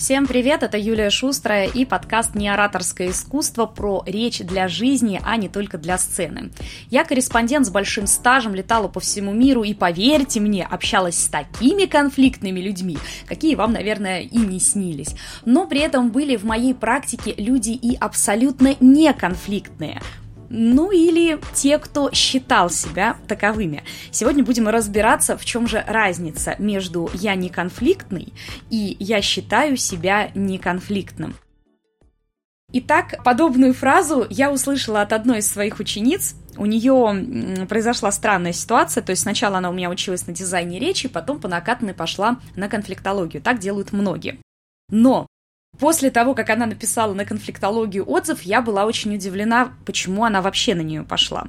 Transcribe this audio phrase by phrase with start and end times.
[0.00, 5.50] Всем привет, это Юлия Шустрая и подкаст «Неораторское искусство» про речь для жизни, а не
[5.50, 6.52] только для сцены.
[6.88, 11.84] Я корреспондент с большим стажем, летала по всему миру и, поверьте мне, общалась с такими
[11.84, 15.14] конфликтными людьми, какие вам, наверное, и не снились.
[15.44, 20.00] Но при этом были в моей практике люди и абсолютно неконфликтные
[20.50, 23.84] ну или те, кто считал себя таковыми.
[24.10, 28.34] Сегодня будем разбираться, в чем же разница между «я не конфликтный»
[28.68, 31.34] и «я считаю себя неконфликтным».
[32.72, 36.36] Итак, подобную фразу я услышала от одной из своих учениц.
[36.56, 41.08] У нее произошла странная ситуация, то есть сначала она у меня училась на дизайне речи,
[41.08, 43.42] потом по накатанной пошла на конфликтологию.
[43.42, 44.38] Так делают многие.
[44.88, 45.26] Но
[45.78, 50.74] После того, как она написала на конфликтологию отзыв, я была очень удивлена, почему она вообще
[50.74, 51.46] на нее пошла.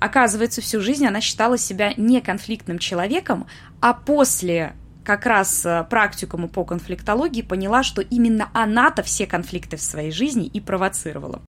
[0.00, 3.46] Оказывается, всю жизнь она считала себя не конфликтным человеком,
[3.80, 4.74] а после
[5.04, 10.46] как раз э, практикуму по конфликтологии поняла, что именно она-то все конфликты в своей жизни
[10.46, 11.42] и провоцировала.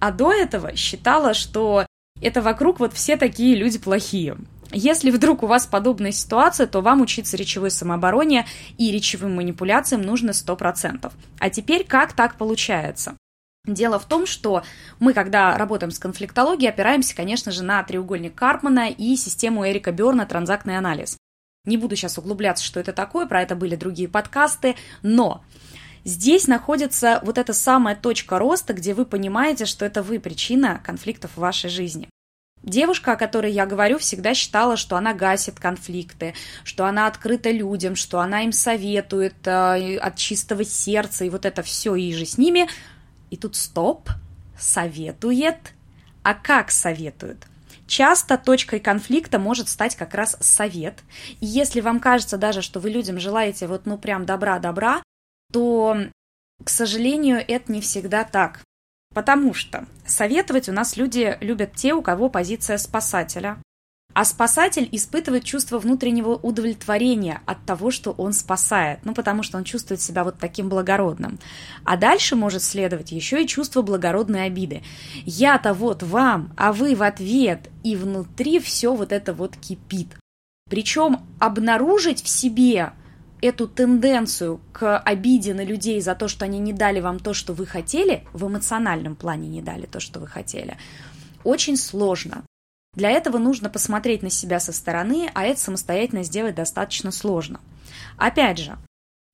[0.00, 1.86] А до этого считала, что
[2.20, 4.36] это вокруг вот все такие люди плохие.
[4.76, 8.44] Если вдруг у вас подобная ситуация, то вам учиться речевой самообороне
[8.76, 11.12] и речевым манипуляциям нужно 100%.
[11.38, 13.16] А теперь как так получается?
[13.64, 14.64] Дело в том, что
[14.98, 20.26] мы, когда работаем с конфликтологией, опираемся, конечно же, на треугольник Карпмана и систему Эрика Берна
[20.26, 21.16] «Транзактный анализ».
[21.64, 25.44] Не буду сейчас углубляться, что это такое, про это были другие подкасты, но
[26.02, 31.30] здесь находится вот эта самая точка роста, где вы понимаете, что это вы причина конфликтов
[31.36, 32.10] в вашей жизни.
[32.64, 36.32] Девушка, о которой я говорю, всегда считала, что она гасит конфликты,
[36.64, 41.62] что она открыта людям, что она им советует э, от чистого сердца, и вот это
[41.62, 42.66] все и же с ними.
[43.30, 44.08] И тут стоп,
[44.58, 45.58] советует.
[46.22, 47.46] А как советует?
[47.86, 51.00] Часто точкой конфликта может стать как раз совет.
[51.40, 55.02] И если вам кажется даже, что вы людям желаете вот ну прям добра-добра,
[55.52, 55.98] то,
[56.64, 58.62] к сожалению, это не всегда так.
[59.14, 63.58] Потому что советовать у нас люди любят те, у кого позиция спасателя.
[64.12, 69.64] А спасатель испытывает чувство внутреннего удовлетворения от того, что он спасает, ну потому что он
[69.64, 71.40] чувствует себя вот таким благородным.
[71.84, 74.82] А дальше может следовать еще и чувство благородной обиды.
[75.24, 80.16] Я-то вот вам, а вы в ответ, и внутри все вот это вот кипит.
[80.70, 82.92] Причем обнаружить в себе
[83.44, 87.52] эту тенденцию к обиде на людей за то, что они не дали вам то, что
[87.52, 90.78] вы хотели, в эмоциональном плане не дали то, что вы хотели,
[91.44, 92.44] очень сложно.
[92.94, 97.60] Для этого нужно посмотреть на себя со стороны, а это самостоятельно сделать достаточно сложно.
[98.16, 98.78] Опять же,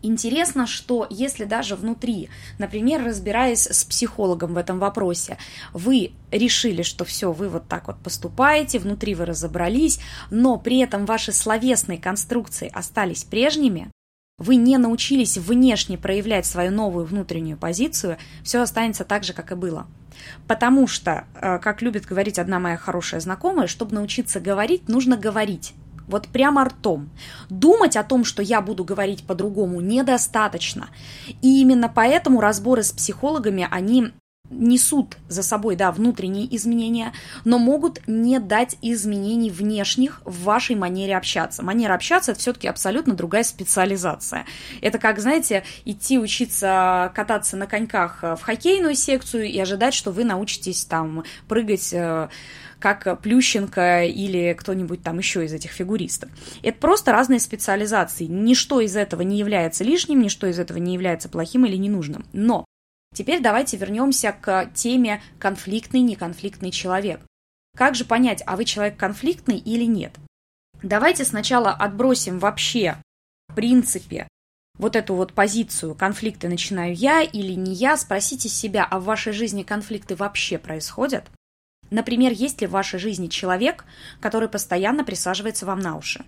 [0.03, 5.37] Интересно, что если даже внутри, например, разбираясь с психологом в этом вопросе,
[5.75, 10.01] вы решили, что все, вы вот так вот поступаете, внутри вы разобрались,
[10.31, 13.91] но при этом ваши словесные конструкции остались прежними,
[14.41, 19.55] вы не научились внешне проявлять свою новую внутреннюю позицию, все останется так же, как и
[19.55, 19.87] было.
[20.49, 25.75] Потому что, э, как любит говорить одна моя хорошая знакомая, чтобы научиться говорить, нужно говорить.
[26.09, 27.11] Вот прямо ртом.
[27.51, 30.89] Думать о том, что я буду говорить по-другому, недостаточно.
[31.43, 34.11] И именно поэтому разборы с психологами, они
[34.51, 37.13] несут за собой, да, внутренние изменения,
[37.45, 41.63] но могут не дать изменений внешних в вашей манере общаться.
[41.63, 44.45] Манера общаться– это все-таки абсолютно другая специализация.
[44.83, 50.25] Это как, знаете, идти учиться кататься на коньках в хоккейную секцию и ожидать, что вы
[50.25, 52.29] научитесь там прыгать э,
[52.81, 56.31] как Плющенко или кто-нибудь там еще из этих фигуристов.
[56.63, 58.25] Это просто разные специализации.
[58.25, 62.25] Ничто из этого не является лишним, ничто из этого не является плохим или ненужным.
[62.33, 62.65] Но
[63.13, 67.21] Теперь давайте вернемся к теме конфликтный, неконфликтный человек.
[67.77, 70.17] Как же понять, а вы человек конфликтный или нет?
[70.83, 72.97] Давайте сначала отбросим вообще,
[73.49, 74.29] в принципе,
[74.79, 79.33] вот эту вот позицию конфликты начинаю я или не я, спросите себя, а в вашей
[79.33, 81.29] жизни конфликты вообще происходят?
[81.91, 83.85] Например, есть ли в вашей жизни человек,
[84.21, 86.25] который постоянно присаживается вам на уши?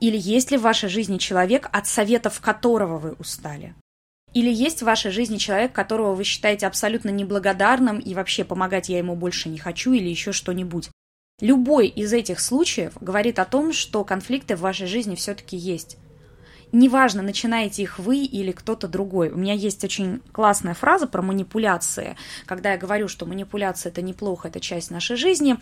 [0.00, 3.74] Или есть ли в вашей жизни человек, от советов которого вы устали?
[4.34, 8.98] Или есть в вашей жизни человек, которого вы считаете абсолютно неблагодарным и вообще помогать я
[8.98, 10.90] ему больше не хочу или еще что-нибудь?
[11.40, 15.98] Любой из этих случаев говорит о том, что конфликты в вашей жизни все-таки есть
[16.72, 19.30] неважно, начинаете их вы или кто-то другой.
[19.30, 22.16] У меня есть очень классная фраза про манипуляции.
[22.44, 25.56] Когда я говорю, что манипуляция это неплохо, это часть нашей жизни,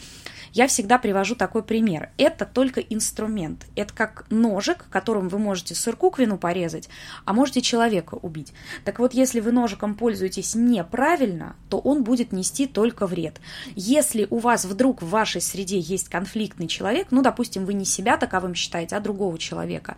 [0.52, 2.10] я всегда привожу такой пример.
[2.18, 3.66] Это только инструмент.
[3.76, 6.88] Это как ножик, которым вы можете сырку к вину порезать,
[7.24, 8.52] а можете человека убить.
[8.84, 13.40] Так вот, если вы ножиком пользуетесь неправильно, то он будет нести только вред.
[13.74, 18.16] Если у вас вдруг в вашей среде есть конфликтный человек, ну, допустим, вы не себя
[18.16, 19.96] таковым считаете, а другого человека,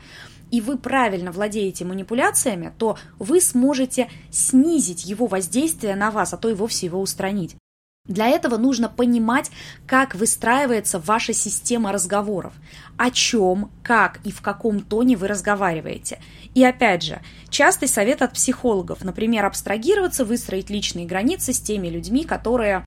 [0.50, 6.48] и вы правильно владеете манипуляциями, то вы сможете снизить его воздействие на вас, а то
[6.48, 7.56] и вовсе его устранить.
[8.06, 9.50] Для этого нужно понимать,
[9.86, 12.52] как выстраивается ваша система разговоров,
[12.96, 16.20] о чем, как и в каком тоне вы разговариваете.
[16.54, 22.24] И опять же, частый совет от психологов, например, абстрагироваться, выстроить личные границы с теми людьми,
[22.24, 22.85] которые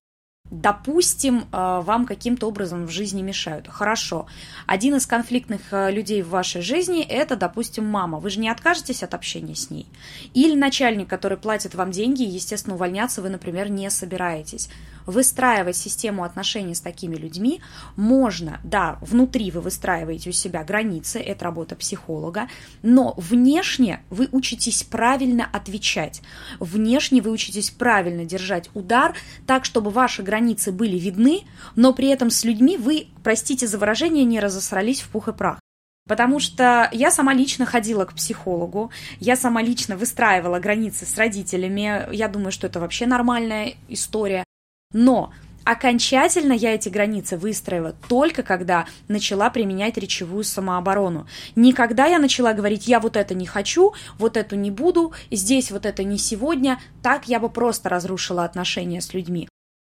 [0.51, 3.67] допустим, э, вам каким-то образом в жизни мешают.
[3.67, 4.27] Хорошо.
[4.65, 8.19] Один из конфликтных э, людей в вашей жизни– это, допустим, мама.
[8.19, 9.87] Вы же не откажетесь от общения с ней.
[10.33, 14.69] Или начальник, который платит вам деньги, и, естественно, увольняться вы, например, не собираетесь
[15.09, 17.61] выстраивать систему отношений с такими людьми
[17.95, 22.47] можно, да, внутри вы выстраиваете у себя границы, это работа психолога,
[22.83, 26.21] но внешне вы учитесь правильно отвечать,
[26.59, 29.15] внешне вы учитесь правильно держать удар,
[29.47, 30.38] так, чтобы ваши границы
[30.71, 31.43] были видны,
[31.75, 35.59] но при этом с людьми вы, простите за выражение, не разосрались в пух и прах.
[36.07, 42.07] Потому что я сама лично ходила к психологу, я сама лично выстраивала границы с родителями.
[42.11, 44.43] Я думаю, что это вообще нормальная история.
[44.91, 45.31] Но
[45.65, 51.27] Окончательно я эти границы выстроила только когда начала применять речевую самооборону.
[51.55, 55.85] Никогда я начала говорить, я вот это не хочу, вот это не буду, здесь вот
[55.85, 59.47] это не сегодня, так я бы просто разрушила отношения с людьми.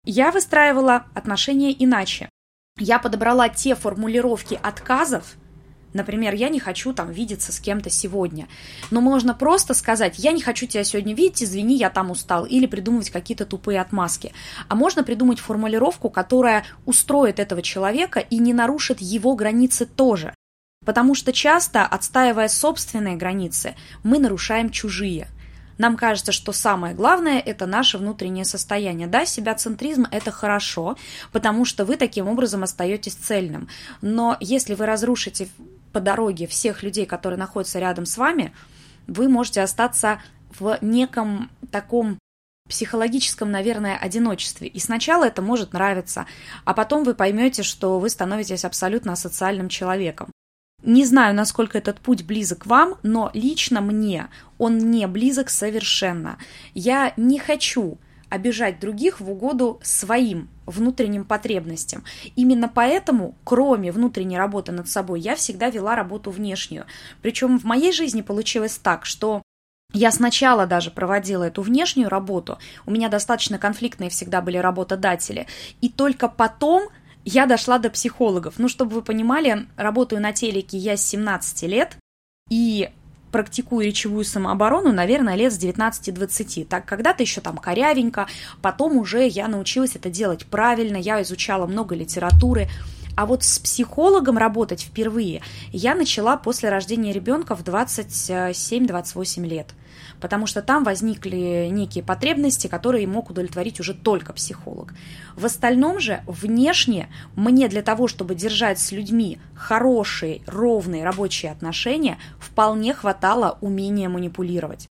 [0.09, 2.29] Я выстраивала отношения иначе.
[2.79, 5.35] Я подобрала те формулировки отказов,
[5.93, 8.47] Например, я не хочу там видеться с кем-то сегодня.
[8.91, 12.45] Но можно просто сказать, я не хочу тебя сегодня видеть, извини, я там устал.
[12.45, 14.33] Или придумывать какие-то тупые отмазки.
[14.67, 20.35] А можно придумать формулировку, которая устроит этого человека и не нарушит его границы тоже.
[20.85, 25.29] Потому что часто, отстаивая собственные границы, мы нарушаем чужие.
[25.77, 29.07] Нам кажется, что самое главное– это наше внутреннее состояние.
[29.07, 30.97] Да, себя-центризм– это хорошо,
[31.31, 33.67] потому что вы таким образом остаетесь цельным.
[34.01, 35.49] Но если вы разрушите
[35.93, 38.53] по дороге всех людей, которые находятся рядом с вами,
[39.07, 40.21] вы можете остаться
[40.59, 42.17] в неком таком
[42.67, 44.67] психологическом, наверное, одиночестве.
[44.67, 46.25] И сначала это может нравиться,
[46.65, 50.31] а потом вы поймете, что вы становитесь абсолютно социальным человеком.
[50.83, 54.27] Не знаю, насколько этот путь близок вам, но лично мне
[54.57, 56.37] он не близок совершенно.
[56.75, 57.97] Я не хочу
[58.29, 62.03] обижать других в угоду своим внутренним потребностям.
[62.35, 66.85] Именно поэтому, кроме внутренней работы над собой, я всегда вела работу внешнюю.
[67.21, 69.41] Причем в моей жизни получилось так, что
[69.93, 75.47] я сначала даже проводила эту внешнюю работу, у меня достаточно конфликтные всегда были работодатели,
[75.79, 76.89] и только потом
[77.27, 78.55] я дошла до психологов.
[78.57, 81.97] Ну, чтобы вы понимали, работаю на телеке я с 17 лет,
[82.49, 82.89] и
[83.33, 86.65] практикую речевую самооборону, наверное, лет с 19-20.
[86.65, 88.27] Так, когда-то еще там корявенько,
[88.61, 92.69] потом уже я научилась это делать правильно, я изучала много литературы.
[93.17, 95.41] А вот с психологом работать впервые
[95.73, 99.73] я начала после рождения ребенка в 27-28 лет
[100.19, 104.93] потому что там возникли некие потребности, которые мог удовлетворить уже только психолог.
[105.35, 112.17] В остальном же, внешне, мне для того, чтобы держать с людьми хорошие, ровные рабочие отношения,
[112.39, 114.87] вполне хватало умения манипулировать.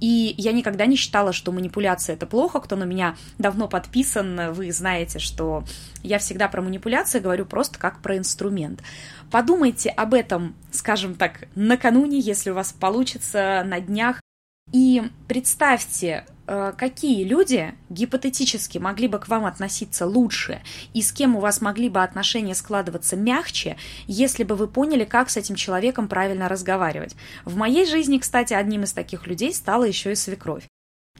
[0.00, 2.60] И я никогда не считала, что манипуляция это плохо.
[2.60, 5.62] Кто на меня давно подписан, вы знаете, что
[6.02, 8.82] я всегда про манипуляции говорю просто как про инструмент.
[9.30, 14.20] Подумайте об этом, скажем так, накануне, если у вас получится на днях.
[14.72, 20.62] И представьте, э, какие люди гипотетически могли бы к вам относиться лучше
[20.94, 25.28] и с кем у вас могли бы отношения складываться мягче, если бы вы поняли, как
[25.30, 27.16] с этим человеком правильно разговаривать.
[27.44, 30.69] В моей жизни, кстати, одним из таких людей стала еще и свекровь.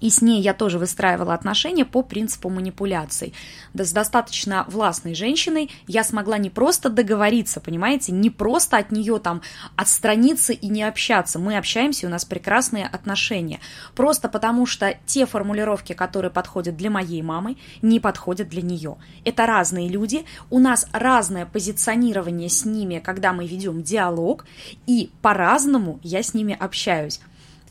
[0.01, 3.35] И с ней я тоже выстраивала отношения по принципу манипуляций.
[3.75, 9.19] Да с достаточно властной женщиной я смогла не просто договориться, понимаете, не просто от нее
[9.19, 9.43] там
[9.77, 11.39] отстраниться и не общаться.
[11.39, 13.61] Мы общаемся, у нас прекрасные отношения.
[13.95, 18.97] Просто потому что те формулировки, которые подходят для моей мамы, не подходят для нее.
[19.25, 24.47] Это разные люди, у нас разное позиционирование с ними, когда мы ведем диалог,
[24.87, 27.21] и по-разному я с ними общаюсь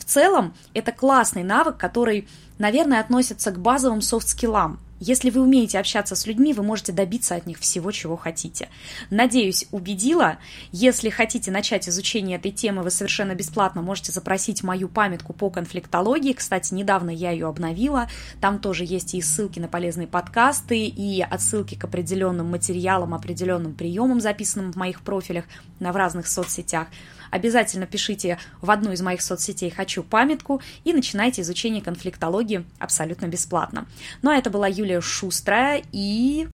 [0.04, 2.28] целом это классный навык, который,
[2.58, 4.80] наверное, относится к базовым софт-скиллам.
[5.00, 8.68] Если вы умеете общаться с людьми, вы можете добиться от них всего, чего хотите.
[9.10, 10.40] Надеюсь, убедила.
[10.72, 16.34] Если хотите начать изучение этой темы, вы совершенно бесплатно можете запросить мою памятку по конфликтологии.
[16.34, 18.10] Кстати, недавно я ее обновила.
[18.42, 24.20] Там тоже есть и ссылки на полезные подкасты, и отсылки к определенным материалам, определенным приемам,
[24.20, 25.46] записанным в моих профилях
[25.80, 26.88] на в разных соцсетях
[27.32, 33.88] обязательно пишите в одну из моих соцсетей «Хочу памятку» и начинайте изучение конфликтологии абсолютно бесплатно.
[34.22, 36.48] Ну а это была Юлия Шустрая и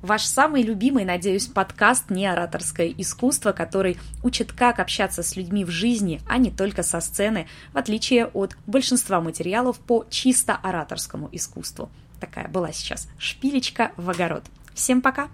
[0.00, 5.70] Ваш самый любимый, надеюсь, подкаст «Не ораторское искусство», который учит, как общаться с людьми в
[5.70, 11.90] жизни, а не только со сцены, в отличие от большинства материалов по чисто ораторскому искусству.
[12.20, 14.44] Такая была сейчас шпилечка в огород.
[14.72, 15.30] Всем пока!